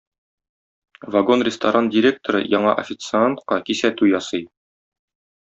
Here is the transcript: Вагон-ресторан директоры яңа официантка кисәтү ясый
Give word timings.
Вагон-ресторан 1.15 1.89
директоры 1.97 2.41
яңа 2.55 2.73
официантка 2.85 3.61
кисәтү 3.69 4.11
ясый 4.15 4.51